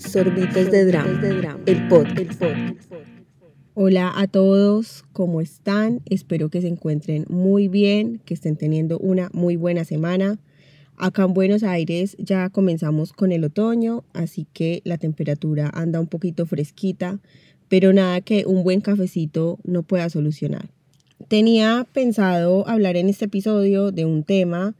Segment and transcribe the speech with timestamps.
[0.00, 2.42] Sorbitos de Drama, el podcast.
[3.74, 6.00] Hola a todos, ¿cómo están?
[6.06, 10.38] Espero que se encuentren muy bien, que estén teniendo una muy buena semana.
[10.96, 16.06] Acá en Buenos Aires ya comenzamos con el otoño, así que la temperatura anda un
[16.08, 17.20] poquito fresquita,
[17.68, 20.70] pero nada que un buen cafecito no pueda solucionar.
[21.28, 24.74] Tenía pensado hablar en este episodio de un tema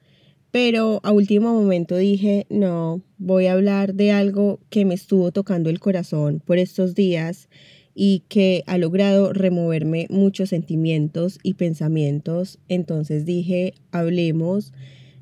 [0.51, 5.71] pero a último momento dije, no, voy a hablar de algo que me estuvo tocando
[5.71, 7.49] el corazón por estos días
[7.95, 12.59] y que ha logrado removerme muchos sentimientos y pensamientos.
[12.69, 14.73] Entonces dije, hablemos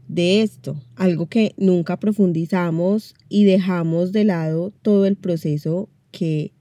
[0.07, 6.53] de esto, algo que nunca profundizamos y dejamos de lado todo el proceso que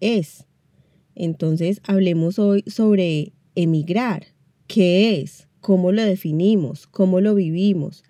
[0.00, 0.46] es.
[1.14, 4.26] Entonces hablemos hoy sobre emigrar.
[4.66, 5.46] ¿Qué es?
[5.66, 8.04] Cómo lo definimos, cómo lo vivimos,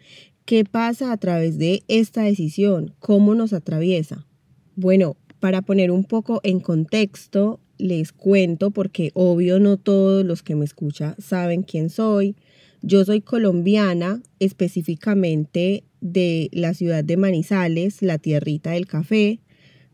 [0.44, 4.26] qué pasa a través de esta decisión, cómo nos atraviesa.
[4.74, 10.54] Bueno, para poner un poco en contexto, les cuento porque obvio no todos los que
[10.54, 12.36] me escuchan saben quién soy.
[12.82, 19.40] Yo soy colombiana, específicamente de la ciudad de Manizales, la tierrita del café,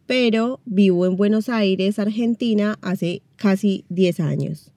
[0.06, 4.72] pero vivo en Buenos Aires, Argentina, hace casi 10 años.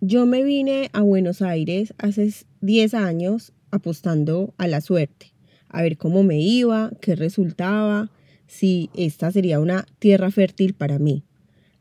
[0.00, 5.32] Yo me vine a Buenos Aires hace 10 años apostando a la suerte,
[5.68, 8.08] a ver cómo me iba, qué resultaba,
[8.46, 11.24] si esta sería una tierra fértil para mí.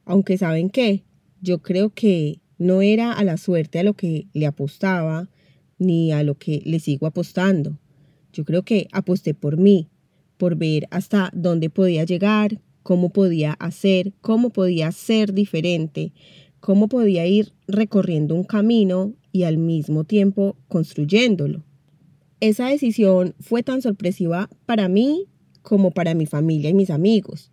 [0.03, 1.03] Aunque saben qué,
[1.41, 5.29] yo creo que no era a la suerte a lo que le apostaba,
[5.77, 7.77] ni a lo que le sigo apostando.
[8.33, 9.89] Yo creo que aposté por mí,
[10.37, 16.13] por ver hasta dónde podía llegar, cómo podía hacer, cómo podía ser diferente,
[16.59, 21.63] cómo podía ir recorriendo un camino y al mismo tiempo construyéndolo.
[22.39, 25.25] Esa decisión fue tan sorpresiva para mí
[25.61, 27.51] como para mi familia y mis amigos.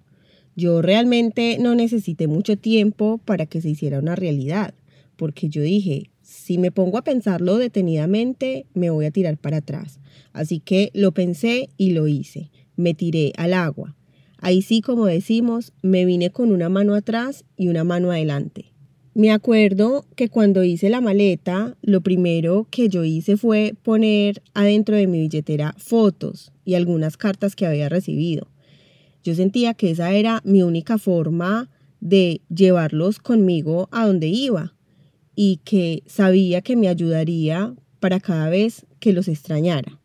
[0.56, 4.74] Yo realmente no necesité mucho tiempo para que se hiciera una realidad,
[5.16, 10.00] porque yo dije, si me pongo a pensarlo detenidamente, me voy a tirar para atrás.
[10.32, 12.50] Así que lo pensé y lo hice.
[12.76, 13.96] Me tiré al agua.
[14.38, 18.73] Ahí sí, como decimos, me vine con una mano atrás y una mano adelante.
[19.16, 24.96] Me acuerdo que cuando hice la maleta, lo primero que yo hice fue poner adentro
[24.96, 28.48] de mi billetera fotos y algunas cartas que había recibido.
[29.22, 31.70] Yo sentía que esa era mi única forma
[32.00, 34.74] de llevarlos conmigo a donde iba
[35.36, 40.00] y que sabía que me ayudaría para cada vez que los extrañara.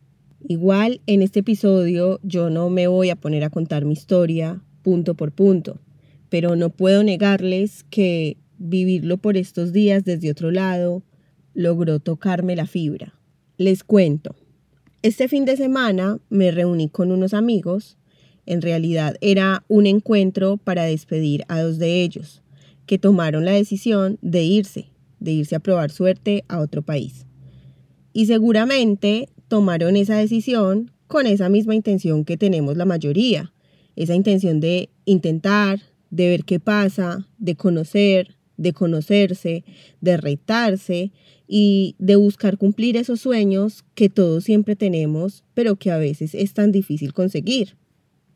[0.46, 5.14] Igual en este episodio yo no me voy a poner a contar mi historia punto
[5.16, 5.80] por punto,
[6.28, 11.02] pero no puedo negarles que vivirlo por estos días desde otro lado
[11.54, 13.14] logró tocarme la fibra.
[13.56, 14.36] Les cuento.
[15.02, 17.96] Este fin de semana me reuní con unos amigos.
[18.46, 22.42] En realidad era un encuentro para despedir a dos de ellos,
[22.86, 27.26] que tomaron la decisión de irse, de irse a probar suerte a otro país.
[28.12, 33.52] Y seguramente tomaron esa decisión con esa misma intención que tenemos la mayoría,
[33.96, 39.64] esa intención de intentar, de ver qué pasa, de conocer, de conocerse,
[40.00, 41.12] de retarse
[41.48, 46.52] y de buscar cumplir esos sueños que todos siempre tenemos, pero que a veces es
[46.52, 47.76] tan difícil conseguir.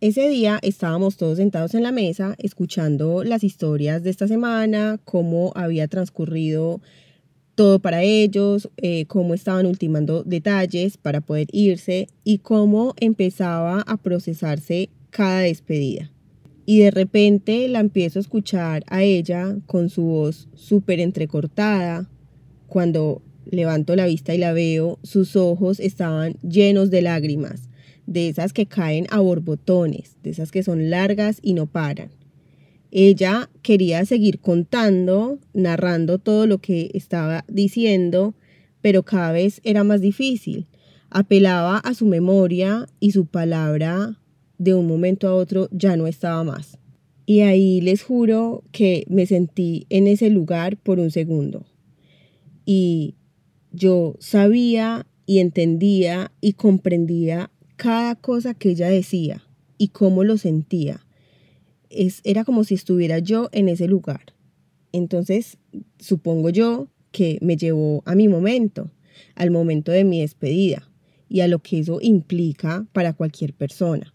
[0.00, 5.52] Ese día estábamos todos sentados en la mesa escuchando las historias de esta semana, cómo
[5.54, 6.80] había transcurrido
[7.54, 13.96] todo para ellos, eh, cómo estaban ultimando detalles para poder irse y cómo empezaba a
[13.98, 16.13] procesarse cada despedida
[16.66, 22.08] y de repente la empiezo a escuchar a ella con su voz súper entrecortada.
[22.66, 27.68] Cuando levanto la vista y la veo, sus ojos estaban llenos de lágrimas,
[28.06, 32.10] de esas que caen a borbotones, de esas que son largas y no paran.
[32.90, 38.34] Ella quería seguir contando, narrando todo lo que estaba diciendo,
[38.80, 40.66] pero cada vez era más difícil.
[41.10, 44.18] Apelaba a su memoria y su palabra
[44.58, 46.78] de un momento a otro ya no estaba más.
[47.26, 51.64] Y ahí les juro que me sentí en ese lugar por un segundo.
[52.66, 53.14] Y
[53.72, 59.42] yo sabía y entendía y comprendía cada cosa que ella decía
[59.78, 61.04] y cómo lo sentía.
[61.90, 64.34] Es, era como si estuviera yo en ese lugar.
[64.92, 65.58] Entonces,
[65.98, 68.90] supongo yo que me llevó a mi momento,
[69.34, 70.88] al momento de mi despedida
[71.28, 74.13] y a lo que eso implica para cualquier persona.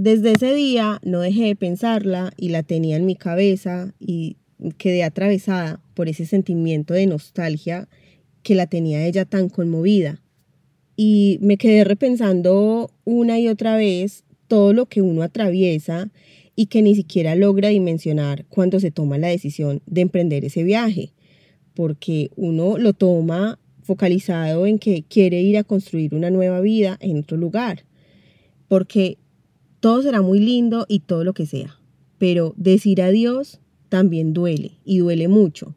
[0.00, 4.36] Desde ese día no dejé de pensarla y la tenía en mi cabeza y
[4.76, 7.88] quedé atravesada por ese sentimiento de nostalgia
[8.44, 10.22] que la tenía ella tan conmovida.
[10.94, 16.12] Y me quedé repensando una y otra vez todo lo que uno atraviesa
[16.54, 21.10] y que ni siquiera logra dimensionar cuando se toma la decisión de emprender ese viaje,
[21.74, 27.18] porque uno lo toma focalizado en que quiere ir a construir una nueva vida en
[27.18, 27.82] otro lugar,
[28.68, 29.18] porque
[29.80, 31.78] todo será muy lindo y todo lo que sea,
[32.18, 35.74] pero decir adiós también duele y duele mucho.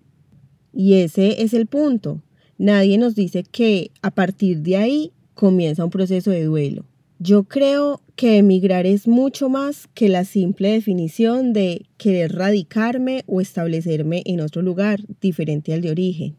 [0.74, 2.22] Y ese es el punto.
[2.58, 6.86] Nadie nos dice que a partir de ahí comienza un proceso de duelo.
[7.20, 13.42] Yo creo que emigrar es mucho más que la simple definición de querer radicarme o
[13.42, 16.36] establecerme en otro lugar diferente al de origen.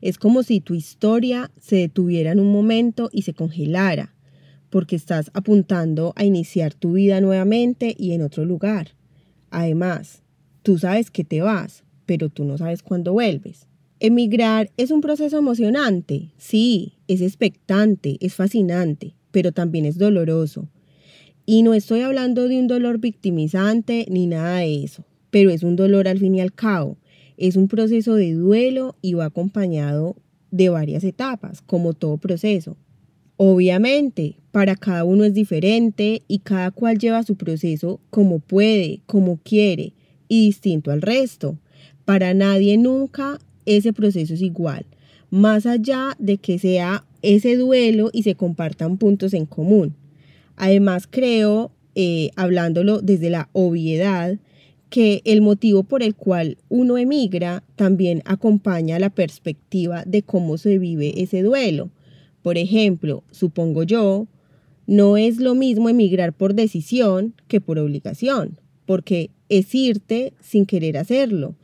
[0.00, 4.14] Es como si tu historia se detuviera en un momento y se congelara,
[4.70, 8.92] porque estás apuntando a iniciar tu vida nuevamente y en otro lugar.
[9.50, 10.22] Además,
[10.62, 13.66] tú sabes que te vas, pero tú no sabes cuándo vuelves.
[13.98, 20.68] Emigrar es un proceso emocionante, sí, es expectante, es fascinante, pero también es doloroso.
[21.44, 25.76] Y no estoy hablando de un dolor victimizante ni nada de eso, pero es un
[25.76, 26.96] dolor al fin y al cabo.
[27.36, 30.16] Es un proceso de duelo y va acompañado
[30.50, 32.76] de varias etapas, como todo proceso.
[33.42, 39.38] Obviamente, para cada uno es diferente y cada cual lleva su proceso como puede, como
[39.38, 39.94] quiere
[40.28, 41.56] y distinto al resto.
[42.04, 44.84] Para nadie nunca ese proceso es igual,
[45.30, 49.94] más allá de que sea ese duelo y se compartan puntos en común.
[50.56, 54.36] Además, creo, eh, hablándolo desde la obviedad,
[54.90, 60.76] que el motivo por el cual uno emigra también acompaña la perspectiva de cómo se
[60.76, 61.88] vive ese duelo.
[62.42, 64.26] Por ejemplo, supongo yo,
[64.86, 70.96] no es lo mismo emigrar por decisión que por obligación, porque es irte sin querer
[70.96, 71.56] hacerlo.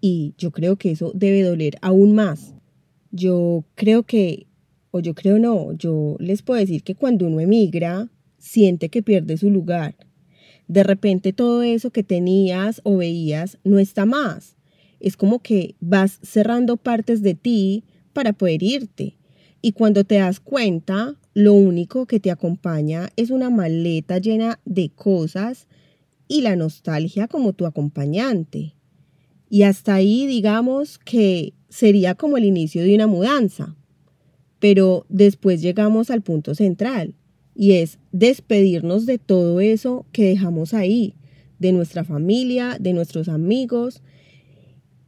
[0.00, 2.54] Y yo creo que eso debe doler aún más.
[3.10, 4.46] Yo creo que
[4.92, 9.36] o yo creo no, yo les puedo decir que cuando uno emigra, siente que pierde
[9.38, 9.96] su lugar.
[10.68, 14.56] De repente todo eso que tenías o veías no está más.
[15.00, 19.16] Es como que vas cerrando partes de ti para poder irte.
[19.62, 24.90] Y cuando te das cuenta, lo único que te acompaña es una maleta llena de
[24.90, 25.68] cosas
[26.26, 28.74] y la nostalgia como tu acompañante.
[29.48, 33.76] Y hasta ahí digamos que sería como el inicio de una mudanza.
[34.58, 37.14] Pero después llegamos al punto central
[37.54, 41.14] y es despedirnos de todo eso que dejamos ahí,
[41.58, 44.02] de nuestra familia, de nuestros amigos.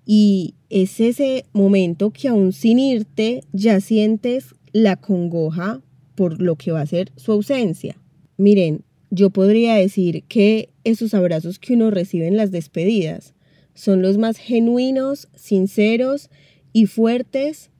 [0.07, 5.81] Y es ese momento que aún sin irte ya sientes la congoja
[6.15, 7.97] por lo que va a ser su ausencia.
[8.37, 13.35] Miren, yo podría decir que esos abrazos que uno recibe en las despedidas
[13.75, 16.31] son los más genuinos, sinceros
[16.73, 17.71] y fuertes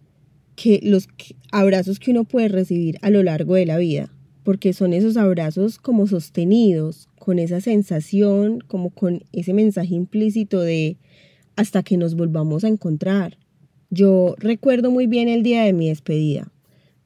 [0.57, 1.09] que los
[1.51, 4.13] abrazos que uno puede recibir a lo largo de la vida,
[4.45, 10.99] porque son esos abrazos como sostenidos, con esa sensación, como con ese mensaje implícito de
[11.57, 13.39] hasta que nos volvamos a encontrar.
[13.91, 16.51] Yo recuerdo muy bien el día de mi despedida.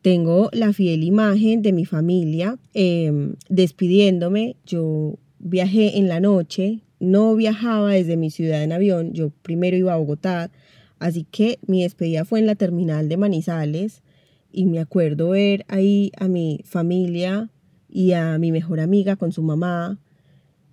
[0.02, 4.56] Tengo la fiel imagen de mi familia em, despidiéndome.
[4.64, 9.92] Yo viajé en la noche, no viajaba desde mi ciudad en avión, yo primero iba
[9.92, 10.50] a Bogotá,
[10.98, 14.02] Así que mi despedida fue en la terminal de Manizales
[14.50, 17.50] y me acuerdo ver ahí a mi familia
[17.88, 19.98] y a mi mejor amiga con su mamá.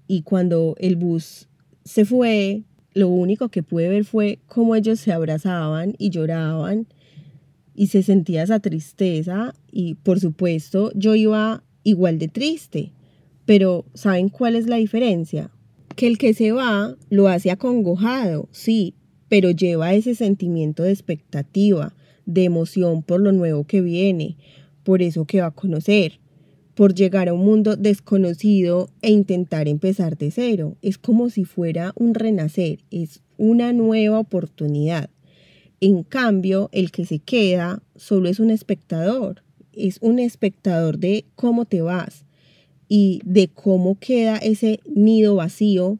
[0.07, 1.47] Y cuando el bus
[1.83, 2.63] se fue,
[2.95, 6.87] lo único que pude ver fue cómo ellos se abrazaban y lloraban
[7.75, 12.93] y se sentía esa tristeza y por supuesto yo iba igual de triste.
[13.45, 15.51] Pero ¿saben cuál es la diferencia?
[15.95, 18.95] Que el que se va lo hace acongojado, sí,
[19.27, 21.93] pero lleva ese sentimiento de expectativa,
[22.25, 24.37] de emoción por lo nuevo que viene,
[24.83, 26.19] por eso que va a conocer,
[26.75, 30.77] por llegar a un mundo desconocido e intentar empezar de cero.
[30.81, 35.09] Es como si fuera un renacer, es una nueva oportunidad.
[35.79, 41.65] En cambio, el que se queda solo es un espectador, es un espectador de cómo
[41.65, 42.25] te vas
[42.87, 45.97] y de cómo queda ese nido vacío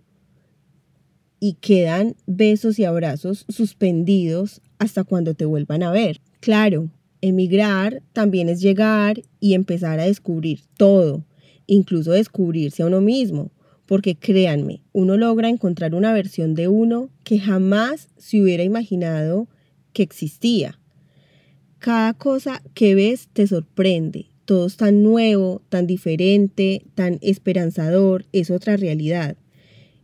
[1.40, 6.22] y quedan besos y abrazos suspendidos hasta cuando te vuelvan a ver.
[6.40, 6.90] Claro,
[7.28, 11.26] emigrar también es llegar y empezar a descubrir todo,
[11.68, 13.52] incluso descubrirse a uno mismo,
[13.86, 19.48] porque créanme, uno logra encontrar una versión de uno que jamás se hubiera imaginado
[19.94, 20.80] que existía.
[21.80, 28.50] Cada cosa que ves te sorprende, todo es tan nuevo, tan diferente, tan esperanzador, es
[28.50, 29.38] otra realidad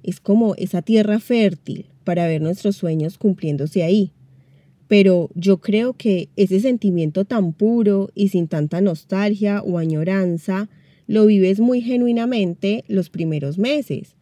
[0.04, 4.12] es como esa tierra fértil para ver nuestros sueños cumpliéndose ahí.
[4.92, 10.70] Pero yo creo que ese sentimiento tan puro y sin tanta nostalgia o añoranza
[11.08, 14.18] lo vives muy genuinamente los primeros meses.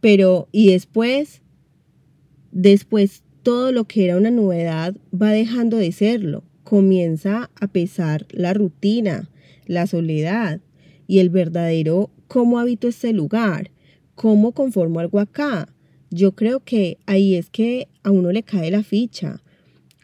[0.00, 1.42] Pero, y después,
[2.50, 6.44] después todo lo que era una novedad va dejando de serlo.
[6.64, 9.28] Comienza a pesar la rutina,
[9.66, 10.62] la soledad
[11.06, 13.70] y el verdadero cómo habito este lugar,
[14.14, 15.68] cómo conformo algo acá.
[16.10, 19.42] Yo creo que ahí es que a uno le cae la ficha.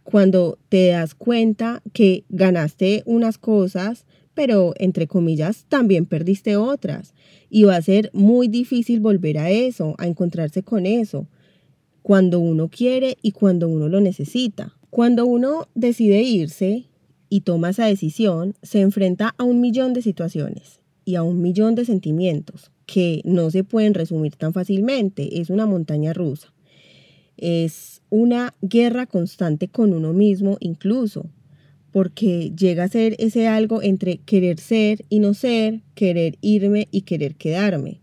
[0.04, 4.04] Cuando te das cuenta que ganaste unas cosas,
[4.34, 7.14] pero entre comillas también perdiste otras.
[7.50, 11.26] Y va a ser muy difícil volver a eso, a encontrarse con eso,
[12.02, 14.76] cuando uno quiere y cuando uno lo necesita.
[14.90, 16.86] Cuando uno decide irse
[17.28, 21.74] y toma esa decisión, se enfrenta a un millón de situaciones y a un millón
[21.74, 25.40] de sentimientos que no se pueden resumir tan fácilmente.
[25.40, 26.51] Es una montaña rusa.
[27.44, 31.28] Es una guerra constante con uno mismo incluso,
[31.90, 37.00] porque llega a ser ese algo entre querer ser y no ser, querer irme y
[37.00, 38.00] querer quedarme.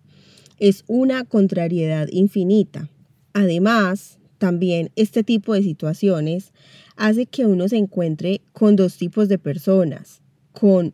[0.60, 2.89] Es una contrariedad infinita.
[3.31, 6.51] Además, también este tipo de situaciones
[6.98, 10.93] hace que uno se encuentre con dos tipos de personas, con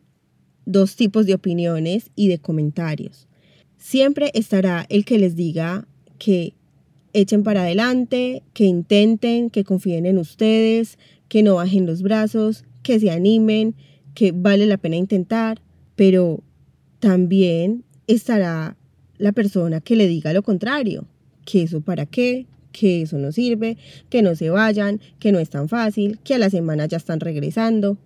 [0.66, 3.26] dos tipos de opiniones y de comentarios.
[3.76, 5.88] Siempre estará el que les diga
[6.18, 6.54] que
[7.16, 13.00] echen para adelante, que intenten, que confíen en ustedes, que no bajen los brazos, que
[13.00, 13.74] se animen,
[14.14, 15.62] que vale la pena intentar,
[15.96, 16.42] pero
[17.00, 18.76] también estará
[19.16, 21.06] la persona que le diga lo contrario,
[21.46, 23.78] que eso para qué, que eso no sirve,
[24.10, 27.20] que no se vayan, que no es tan fácil, que a la semana ya están
[27.20, 27.96] regresando.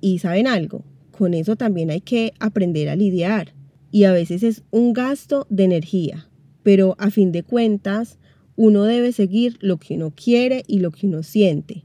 [0.00, 3.52] Y saben algo, con eso también hay que aprender a lidiar.
[3.90, 6.28] Y a veces es un gasto de energía,
[6.62, 8.18] pero a fin de cuentas
[8.56, 11.84] uno debe seguir lo que uno quiere y lo que uno siente.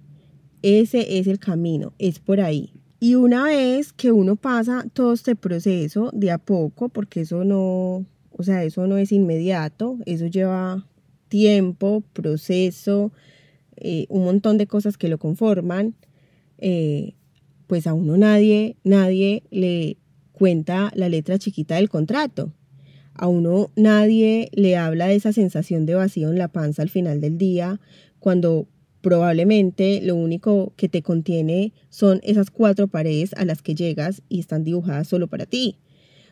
[0.61, 2.73] Ese es el camino, es por ahí.
[2.99, 8.05] Y una vez que uno pasa todo este proceso de a poco, porque eso no,
[8.31, 10.85] o sea, eso no es inmediato, eso lleva
[11.29, 13.13] tiempo, proceso,
[13.77, 15.95] eh, un montón de cosas que lo conforman,
[16.57, 17.13] eh,
[17.67, 19.97] pues a uno nadie, nadie le
[20.33, 22.51] cuenta la letra chiquita del contrato.
[23.13, 27.21] A uno nadie le habla de esa sensación de vacío en la panza al final
[27.21, 27.79] del día,
[28.19, 28.67] cuando
[29.01, 34.39] probablemente lo único que te contiene son esas cuatro paredes a las que llegas y
[34.39, 35.77] están dibujadas solo para ti.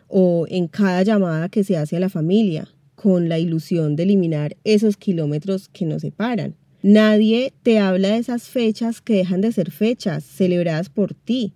[0.08, 4.58] O en cada llamada que se hace a la familia, con la ilusión de eliminar
[4.64, 6.56] esos kilómetros que nos separan.
[6.82, 11.54] Nadie te habla de esas fechas que dejan de ser fechas celebradas por ti,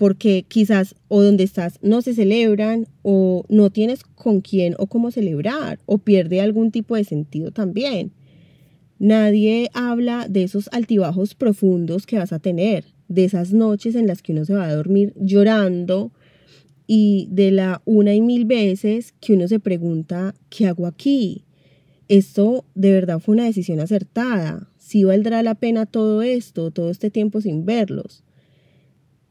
[0.00, 5.10] porque quizás o donde estás no se celebran o no tienes con quién o cómo
[5.10, 8.10] celebrar o pierde algún tipo de sentido también.
[8.98, 14.22] Nadie habla de esos altibajos profundos que vas a tener, de esas noches en las
[14.22, 16.12] que uno se va a dormir llorando
[16.86, 21.44] y de la una y mil veces que uno se pregunta, ¿qué hago aquí?
[22.08, 24.68] esto de verdad fue una decisión acertada.
[24.78, 28.24] Si valdrá la pena todo esto, todo este tiempo sin verlos.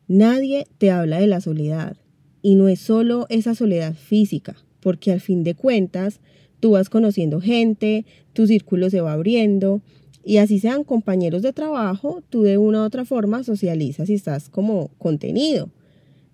[0.10, 1.96] Nadie te habla de la soledad.
[2.42, 6.20] Y no es solo esa soledad física, porque al fin de cuentas
[6.60, 9.82] tú vas conociendo gente, tu círculo se va abriendo
[10.26, 14.50] y así sean compañeros de trabajo, tú de una u otra forma socializas y estás
[14.50, 15.70] como contenido.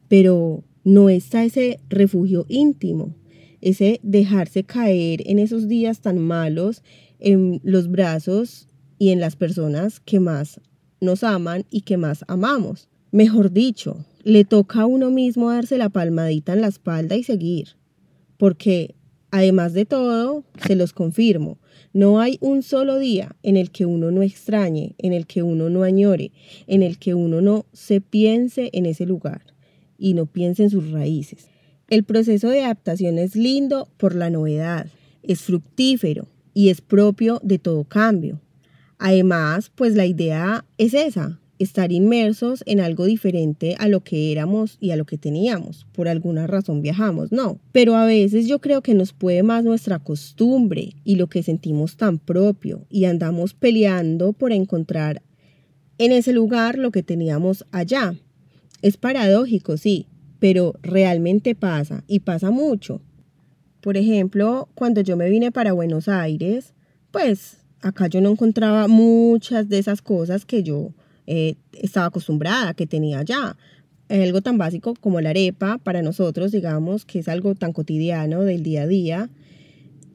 [0.08, 3.14] Pero no está ese refugio íntimo,
[3.60, 6.82] ese dejarse caer en esos días tan malos
[7.20, 10.62] en los brazos y en las personas que más
[11.02, 12.88] nos aman y que más amamos.
[13.16, 17.78] Mejor dicho, le toca a uno mismo darse la palmadita en la espalda y seguir.
[18.36, 18.94] Porque,
[19.32, 21.58] además de todo, se los confirmo,
[21.94, 25.70] no hay un solo día en el que uno no extrañe, en el que uno
[25.70, 26.34] no añore,
[26.68, 29.44] en el que uno no se piense en ese lugar
[29.98, 31.48] y no piense en sus raíces.
[31.88, 34.88] El proceso de adaptación es lindo por la novedad,
[35.24, 38.42] es fructífero y es propio de todo cambio.
[38.98, 44.78] Además, pues la idea es esa, estar inmersos en algo diferente a lo que éramos
[44.80, 45.86] y a lo que teníamos.
[45.94, 47.60] Por alguna razón viajamos, no.
[47.72, 51.98] Pero a veces yo creo que nos puede más nuestra costumbre y lo que sentimos
[51.98, 55.22] tan propio y andamos peleando por encontrar
[55.98, 58.16] en ese lugar lo que teníamos allá.
[58.82, 60.08] Es paradójico, sí,
[60.40, 63.02] pero realmente pasa y pasa mucho.
[63.82, 66.74] Por ejemplo, cuando yo me vine para Buenos Aires,
[67.12, 70.92] pues acá yo no encontraba muchas de esas cosas que yo
[71.28, 73.58] eh, estaba acostumbrada, que tenía allá.
[74.10, 78.62] Algo tan básico como la arepa para nosotros, digamos, que es algo tan cotidiano del
[78.62, 79.30] día a día.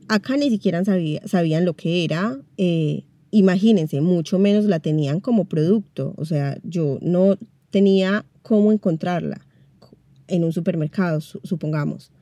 [0.09, 2.39] Acá ni siquiera sabían lo que era.
[2.57, 6.15] Eh, imagínense, mucho menos la tenían como producto.
[6.17, 7.37] O sea, yo no
[7.71, 9.41] tenía cómo encontrarla
[10.29, 12.13] en un supermercado, supongamos.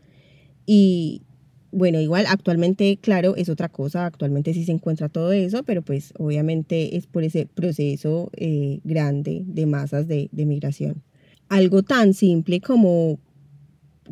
[0.66, 1.22] Y
[1.70, 6.14] bueno, igual actualmente, claro, es otra cosa, actualmente sí se encuentra todo eso, pero pues
[6.18, 11.02] obviamente es por ese proceso eh, grande de masas de, de migración.
[11.48, 13.18] Algo tan simple como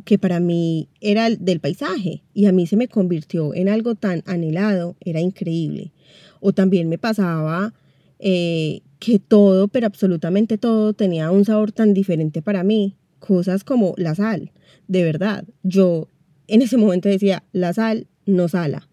[0.04, 4.22] que para mí era del paisaje y a mí se me convirtió en algo tan
[4.26, 5.92] anhelado, era increíble.
[6.40, 7.72] O también me pasaba
[8.18, 12.96] eh, que todo, pero absolutamente todo, tenía un sabor tan diferente para mí.
[13.18, 14.52] Cosas como la sal,
[14.88, 15.44] de verdad.
[15.62, 16.08] Yo
[16.48, 18.88] en ese momento decía, la sal no sala.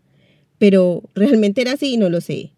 [0.57, 2.51] Pero realmente era así, no lo sé.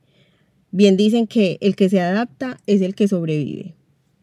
[0.72, 3.76] Bien dicen que el que se adapta es el que sobrevive.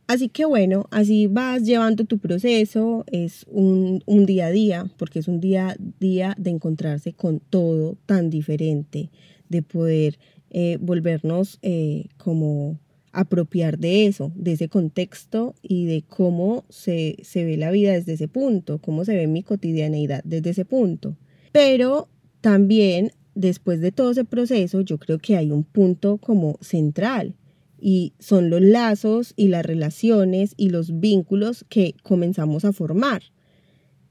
[0.07, 5.21] Así que bueno, así vas llevando tu proceso, es un, un día a día, porque
[5.21, 9.11] es un día a día de encontrarse con todo tan diferente,
[9.49, 10.19] de poder
[10.50, 12.79] eh, volvernos eh, como
[13.12, 18.14] apropiar de eso, de ese contexto y de cómo se, se ve la vida desde
[18.14, 21.16] ese punto, cómo se ve mi cotidianeidad desde ese punto.
[21.52, 22.09] Pero
[22.40, 27.35] también después de todo ese proceso, yo creo que hay un punto como central
[27.78, 33.23] y son los lazos y las relaciones y los vínculos que comenzamos a formar.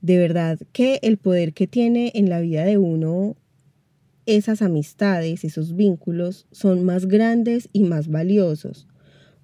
[0.02, 3.36] De verdad que el poder que tiene en la vida de uno
[4.28, 8.88] esas amistades, esos vínculos son más grandes y más valiosos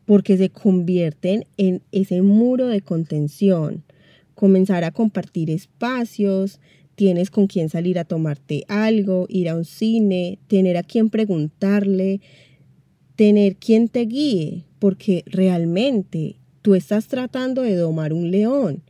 [0.07, 3.83] porque se convierten en ese muro de contención,
[4.35, 6.61] comenzar a compartir espacios,
[6.95, 12.21] tienes con quién salir a tomarte algo, ir a un cine, tener a quien preguntarle,
[13.17, 18.83] tener quien te guíe, porque realmente tú estás tratando de domar un león.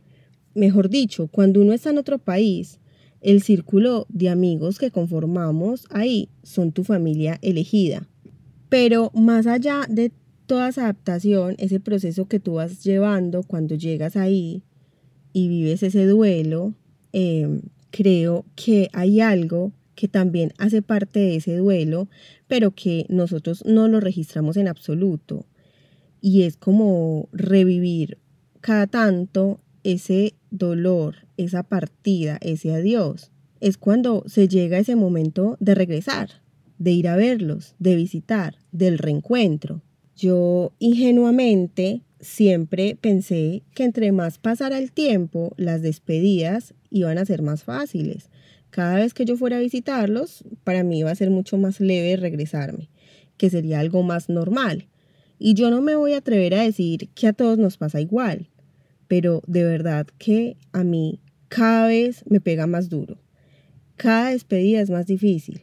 [0.54, 2.78] Mejor dicho, cuando uno está en otro país,
[3.20, 8.06] el círculo de amigos que conformamos ahí son tu familia elegida.
[8.68, 10.12] Pero más allá de
[10.48, 14.62] toda esa adaptación, ese proceso que tú vas llevando cuando llegas ahí
[15.34, 16.74] y vives ese duelo,
[17.12, 22.08] em, creo que hay algo que también hace parte de ese duelo,
[22.46, 25.44] pero que nosotros no lo registramos en absoluto.
[26.20, 28.18] Y es como revivir
[28.62, 35.74] cada tanto ese dolor, esa partida, ese adiós, es cuando se llega ese momento de
[35.74, 36.42] regresar,
[36.78, 39.82] de ir a verlos, de visitar, del reencuentro.
[40.18, 47.40] Yo ingenuamente siempre pensé que entre más pasara el tiempo, las despedidas iban a ser
[47.40, 48.28] más fáciles.
[48.70, 52.16] Cada vez que yo fuera a visitarlos, para mí iba a ser mucho más leve
[52.16, 52.88] regresarme,
[53.36, 54.88] que sería algo más normal.
[55.38, 58.48] Y yo no me voy a atrever a decir que a todos nos pasa igual,
[59.06, 63.18] pero de verdad que a mí cada vez me pega más duro.
[63.94, 65.62] Cada despedida es más difícil.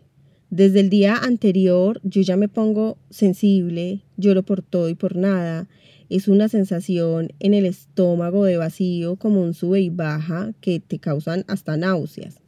[0.50, 5.67] Desde el día anterior yo ya me pongo sensible, lloro por todo y por nada.
[6.10, 10.99] Es una sensación en el estómago de vacío como un sube y baja que te
[10.99, 12.41] causan hasta náuseas.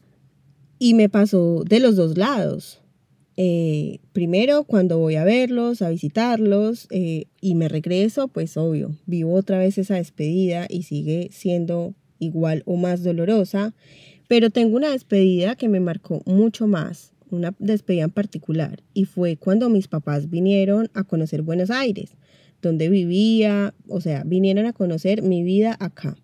[0.79, 2.81] Y me pasó de los dos lados.
[3.35, 9.33] Eh, primero, cuando voy a verlos, a visitarlos eh, y me regreso, pues obvio, vivo
[9.33, 13.75] otra vez esa despedida y sigue siendo igual o más dolorosa,
[14.27, 19.37] pero tengo una despedida que me marcó mucho más, una despedida en particular, y fue
[19.37, 22.15] cuando mis papás vinieron a conocer Buenos Aires,
[22.61, 26.17] donde vivía, o sea, vinieron a conocer mi vida acá.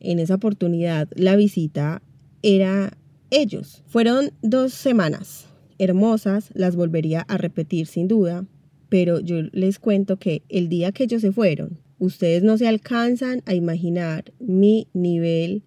[0.00, 2.02] En esa oportunidad, la visita
[2.42, 2.96] era
[3.30, 3.82] ellos.
[3.86, 5.46] Fueron dos semanas
[5.78, 8.46] hermosas, las volvería a repetir sin duda,
[8.88, 13.42] pero yo les cuento que el día que ellos se fueron, ustedes no se alcanzan
[13.46, 15.62] a imaginar mi nivel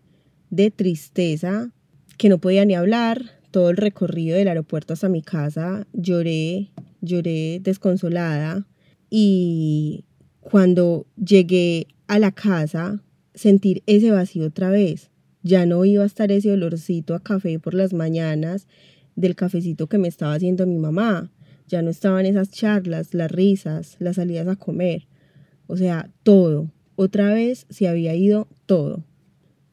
[0.50, 1.72] de tristeza,
[2.18, 6.70] que no podía ni hablar, todo el recorrido del aeropuerto hasta mi casa, lloré,
[7.02, 8.68] lloré desconsolada
[9.10, 10.06] y
[10.42, 13.02] cuando llegué a la casa,
[13.34, 15.10] sentir ese vacío otra vez.
[15.42, 18.68] Ya no iba a estar ese olorcito a café por las mañanas
[19.16, 21.32] del cafecito que me estaba haciendo mi mamá.
[21.68, 25.08] Ya no estaban esas charlas, las risas, las salidas a comer.
[25.66, 26.70] O sea, todo.
[26.96, 29.04] Otra vez se había ido todo.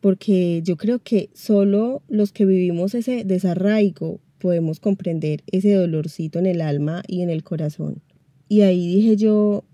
[0.05, 6.45] Porque yo creo que solo los que vivimos ese desarraigo podemos comprender ese dolorcito en
[6.45, 8.03] el alma y en el corazón.
[8.47, 9.65] Y ahí dije yo,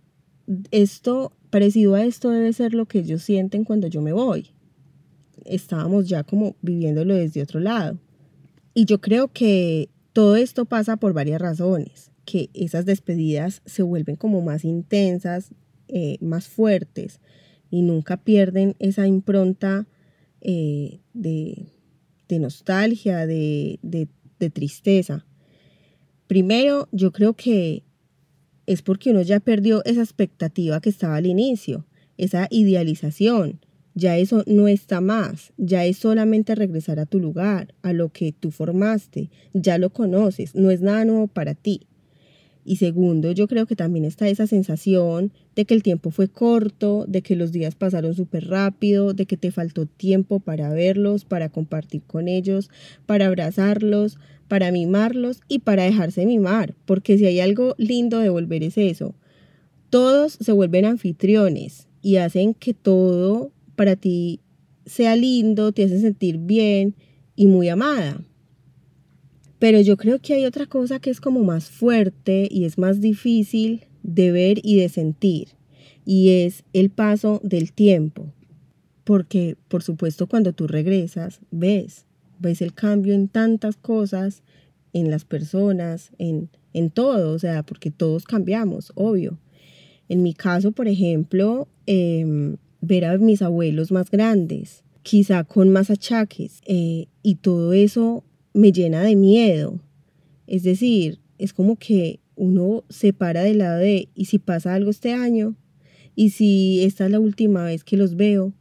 [0.71, 4.53] esto, parecido a esto debe ser lo que ellos sienten cuando yo me voy.
[5.45, 7.99] Estábamos ya como viviéndolo desde otro lado.
[8.73, 14.15] Y yo creo que todo esto pasa por varias razones, que esas despedidas se vuelven
[14.15, 15.51] como más intensas,
[15.89, 17.19] eh, más fuertes
[17.69, 19.89] y nunca pierden esa impronta
[20.41, 21.67] eh, de,
[22.39, 25.27] nostalgia, de, de tristeza.
[26.27, 27.83] Primero, yo creo que
[28.67, 33.61] es porque uno ya perdió esa expectativa que estaba al inicio, esa idealización,
[33.95, 38.31] Ya eso no está más, ya es solamente regresar a tu lugar, a lo que
[38.33, 41.89] tú formaste, ya lo conoces, no es nada nuevo para ti.
[42.71, 47.05] Y segundo, yo creo que también está esa sensación de que el tiempo fue corto,
[47.09, 51.49] de que los días pasaron súper rápido, de que te faltó tiempo para verlos, para
[51.49, 52.71] compartir con ellos,
[53.07, 56.77] para abrazarlos, para mimarlos y para dejarse mimar.
[56.85, 59.17] Porque si hay algo lindo de volver es eso.
[59.89, 64.39] Todos se vuelven anfitriones y hacen que todo para ti
[64.87, 66.95] sea lindo, te hace sentir bien
[67.35, 68.23] y muy amada.
[69.61, 73.01] Pero yo creo que hay otra cosa que es como más fuerte y es más
[73.01, 75.49] difícil de ver y de sentir,
[76.07, 78.33] y es el paso del tiempo.
[79.05, 82.07] Porque, por supuesto, cuando tú regresas, ves,
[82.39, 84.43] ves el cambio en tantas cosas,
[84.95, 89.39] en las personas, en, en todo, o sea, porque todos cambiamos, obvio.
[90.09, 95.91] En mi caso, por ejemplo, eh, ver a mis abuelos más grandes, quizá con más
[95.91, 99.81] achaques, eh, y todo eso me llena de miedo.
[100.47, 104.91] Es decir, es como que uno se para del lado de, ¿y si pasa algo
[104.91, 105.57] este año?
[106.15, 108.53] ¿Y si esta es la última vez que los veo?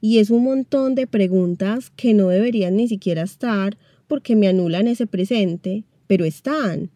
[0.00, 3.78] Y es un montón de preguntas que no deberían ni siquiera estar
[4.08, 6.90] porque me anulan ese presente, pero están.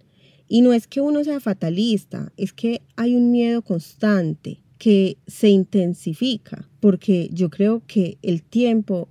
[0.48, 5.48] Y no es que uno sea fatalista, es que hay un miedo constante que se
[5.48, 9.08] intensifica, porque yo creo que el tiempo,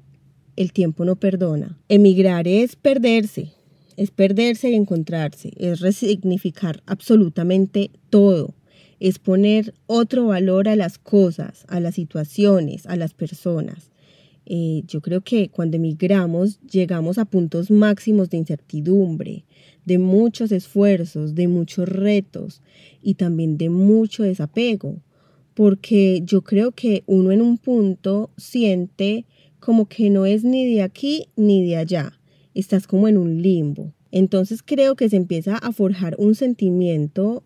[0.56, 1.78] el tiempo no perdona.
[1.90, 3.52] Emigrar es perderse,
[3.98, 8.54] es perderse y encontrarse, es resignificar absolutamente todo,
[9.00, 13.92] es poner otro valor a las cosas, a las situaciones, a las personas.
[14.48, 19.44] Eh, yo creo que cuando emigramos llegamos a puntos máximos de incertidumbre,
[19.86, 22.62] de muchos esfuerzos, de muchos retos
[23.02, 25.02] y también de mucho desapego
[25.56, 29.26] porque yo creo que uno en un punto siente
[29.66, 32.20] como que no es ni de aquí ni de allá,
[32.54, 33.96] estás como en un limbo.
[34.12, 37.42] Entonces creo que se empieza a forjar un sentimiento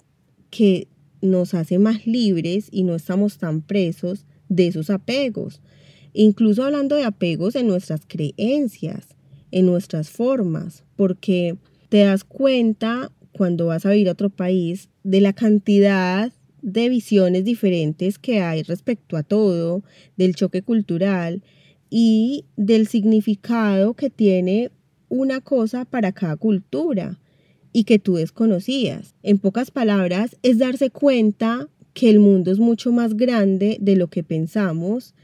[0.49, 0.89] que
[1.21, 5.62] nos hace más libres y no estamos tan presos de esos apegos.
[6.12, 9.15] Incluso hablando de apegos en nuestras creencias,
[9.51, 11.55] en nuestras formas, porque
[11.88, 17.45] te das cuenta cuando vas a vivir a otro país de la cantidad de visiones
[17.45, 19.84] diferentes que hay respecto a todo,
[20.17, 21.43] del choque cultural
[21.89, 24.71] y del significado que tiene
[25.10, 27.19] una cosa para cada cultura
[27.73, 29.15] y que tú desconocías.
[29.23, 34.08] En pocas palabras, es darse cuenta que el mundo es mucho más grande de lo
[34.08, 35.15] que pensamos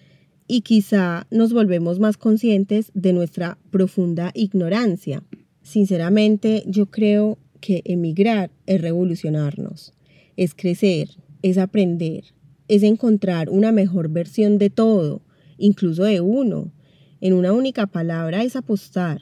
[0.47, 5.23] y quizá nos volvemos más conscientes de nuestra profunda ignorancia.
[5.63, 9.93] Sinceramente, yo creo que emigrar es revolucionarnos,
[10.37, 11.09] es crecer,
[11.41, 12.25] es aprender,
[12.67, 15.21] es encontrar una mejor versión de todo,
[15.57, 16.71] incluso de uno.
[17.21, 19.21] En una única palabra es apostar,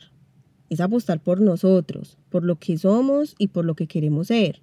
[0.69, 4.61] es apostar por nosotros, por lo que somos y por lo que queremos ser.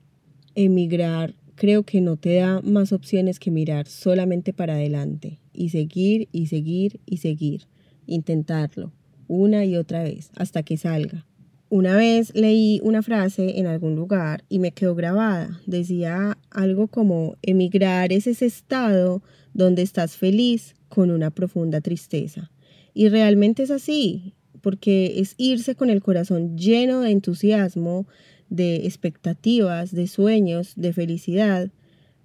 [0.55, 6.29] Emigrar creo que no te da más opciones que mirar solamente para adelante y seguir
[6.33, 7.67] y seguir y seguir,
[8.07, 8.93] intentarlo
[9.31, 11.25] una y otra vez hasta que salga.
[11.69, 15.61] Una vez leí una frase en algún lugar y me quedó grabada.
[15.67, 19.23] Decía algo como, emigrar es ese estado
[19.55, 22.51] donde estás feliz con una profunda tristeza.
[22.95, 28.07] Y realmente es así, porque es irse con el corazón lleno de entusiasmo,
[28.49, 31.71] de expectativas, de sueños, de felicidad,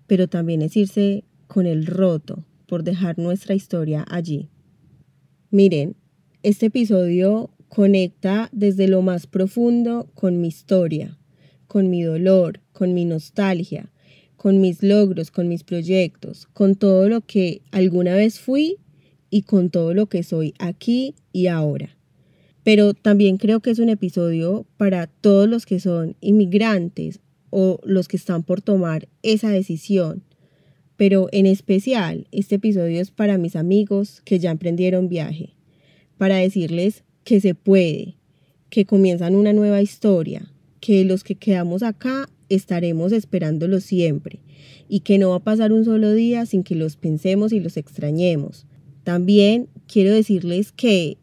[0.07, 4.49] pero también es irse con el roto por dejar nuestra historia allí.
[5.51, 5.95] Miren,
[6.41, 11.17] este episodio Conecta desde lo más profundo con mi historia,
[11.67, 13.91] con mi dolor, con mi nostalgia,
[14.45, 18.77] con mis logros, con mis proyectos, con todo lo que alguna vez fui
[19.31, 21.97] y con todo lo que soy aquí y ahora.
[22.63, 28.07] Pero también creo que es un episodio para todos los que son inmigrantes o los
[28.07, 30.21] que están por tomar esa decisión.
[30.95, 35.55] Pero en especial, este episodio es para mis amigos que ya emprendieron viaje,
[36.19, 38.17] para decirles que se puede,
[38.69, 44.41] que comienzan una nueva historia, que los que quedamos acá estaremos esperándolos siempre
[44.87, 47.77] y que no va a pasar un solo día sin que los pensemos y los
[47.77, 48.65] extrañemos.
[49.03, 51.17] También quiero decirles que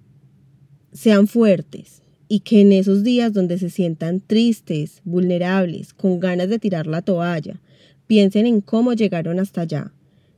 [0.92, 6.58] sean fuertes y que en esos días donde se sientan tristes, vulnerables, con ganas de
[6.58, 7.60] tirar la toalla,
[8.06, 9.92] piensen en cómo llegaron hasta allá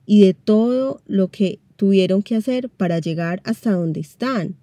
[0.06, 4.56] y de todo lo que tuvieron que hacer para llegar hasta donde están.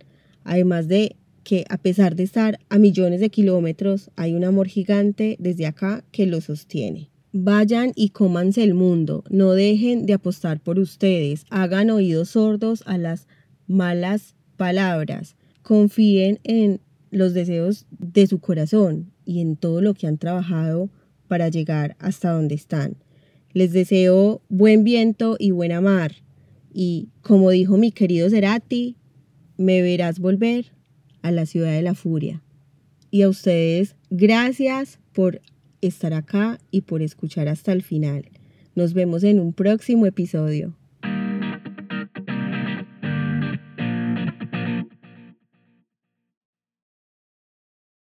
[0.44, 5.38] Además de que a pesar de estar a millones de kilómetros, hay un amor gigante
[5.40, 7.10] desde acá que lo sostiene.
[7.34, 12.98] Vayan y cómanse el mundo, no dejen de apostar por ustedes, hagan oídos sordos a
[12.98, 13.28] las
[13.68, 15.36] malas palabras.
[15.62, 20.90] Confíen en los deseos de su corazón y en todo lo que han trabajado
[21.28, 22.98] para llegar hasta donde están.
[23.54, 26.14] Les deseo buen viento y buena mar.
[26.74, 28.98] Y como dijo mi querido Cerati,
[29.58, 30.74] me verás volver
[31.22, 32.42] a la ciudad de la furia.
[33.10, 35.42] Y a ustedes, gracias por
[35.82, 38.30] estar acá y por escuchar hasta el final.
[38.76, 40.76] Nos vemos en un próximo episodio.